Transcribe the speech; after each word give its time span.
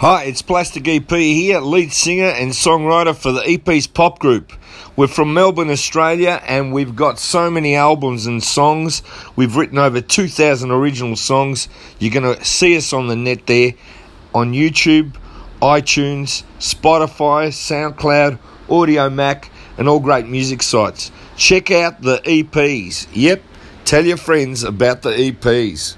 Hi, 0.00 0.26
it's 0.26 0.42
Plastic 0.42 0.86
EP 0.86 1.10
here, 1.10 1.58
lead 1.58 1.92
singer 1.92 2.28
and 2.28 2.52
songwriter 2.52 3.16
for 3.16 3.32
the 3.32 3.40
EP's 3.40 3.88
pop 3.88 4.20
group. 4.20 4.52
We're 4.94 5.08
from 5.08 5.34
Melbourne, 5.34 5.70
Australia, 5.70 6.40
and 6.46 6.72
we've 6.72 6.94
got 6.94 7.18
so 7.18 7.50
many 7.50 7.74
albums 7.74 8.24
and 8.24 8.40
songs. 8.40 9.02
We've 9.34 9.56
written 9.56 9.76
over 9.76 10.00
2,000 10.00 10.70
original 10.70 11.16
songs. 11.16 11.68
You're 11.98 12.12
going 12.12 12.32
to 12.32 12.44
see 12.44 12.76
us 12.76 12.92
on 12.92 13.08
the 13.08 13.16
net 13.16 13.48
there 13.48 13.72
on 14.32 14.52
YouTube, 14.52 15.16
iTunes, 15.60 16.44
Spotify, 16.60 17.48
SoundCloud, 17.48 18.38
Audiomack, 18.68 19.48
and 19.78 19.88
all 19.88 19.98
great 19.98 20.28
music 20.28 20.62
sites. 20.62 21.10
Check 21.36 21.72
out 21.72 22.02
the 22.02 22.18
EPs. 22.18 23.08
Yep, 23.14 23.42
tell 23.84 24.06
your 24.06 24.16
friends 24.16 24.62
about 24.62 25.02
the 25.02 25.10
EPs. 25.10 25.96